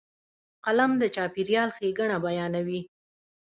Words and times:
قلم 0.65 0.91
د 1.01 1.03
چاپېریال 1.15 1.69
ښېګڼه 1.75 2.17
بیانوي 2.25 2.81